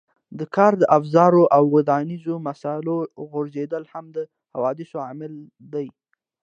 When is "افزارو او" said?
0.97-1.63